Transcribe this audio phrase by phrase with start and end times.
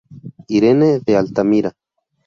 [0.57, 1.71] Irene de Altamira.